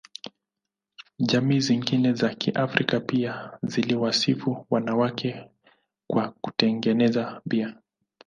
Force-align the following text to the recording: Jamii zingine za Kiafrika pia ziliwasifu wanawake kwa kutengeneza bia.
Jamii 1.19 1.59
zingine 1.59 2.13
za 2.13 2.29
Kiafrika 2.35 2.99
pia 2.99 3.57
ziliwasifu 3.63 4.65
wanawake 4.69 5.49
kwa 6.07 6.31
kutengeneza 6.41 7.41
bia. 7.45 7.77